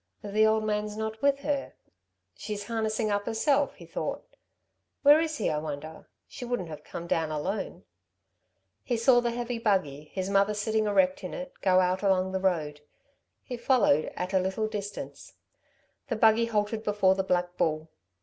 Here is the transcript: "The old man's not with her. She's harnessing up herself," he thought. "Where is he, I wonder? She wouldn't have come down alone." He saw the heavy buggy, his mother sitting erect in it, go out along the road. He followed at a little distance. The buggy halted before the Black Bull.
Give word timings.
"The 0.23 0.47
old 0.47 0.63
man's 0.63 0.97
not 0.97 1.21
with 1.21 1.41
her. 1.41 1.73
She's 2.33 2.63
harnessing 2.65 3.11
up 3.11 3.27
herself," 3.27 3.75
he 3.75 3.85
thought. 3.85 4.25
"Where 5.03 5.19
is 5.19 5.37
he, 5.37 5.47
I 5.51 5.59
wonder? 5.59 6.07
She 6.27 6.43
wouldn't 6.43 6.69
have 6.69 6.83
come 6.83 7.05
down 7.05 7.29
alone." 7.29 7.83
He 8.83 8.97
saw 8.97 9.19
the 9.19 9.29
heavy 9.29 9.59
buggy, 9.59 10.05
his 10.05 10.27
mother 10.27 10.55
sitting 10.55 10.87
erect 10.87 11.23
in 11.23 11.35
it, 11.35 11.53
go 11.61 11.79
out 11.79 12.01
along 12.01 12.31
the 12.31 12.39
road. 12.39 12.81
He 13.43 13.57
followed 13.57 14.11
at 14.15 14.33
a 14.33 14.39
little 14.39 14.65
distance. 14.67 15.33
The 16.07 16.15
buggy 16.15 16.45
halted 16.45 16.81
before 16.81 17.13
the 17.13 17.21
Black 17.23 17.55
Bull. 17.55 17.87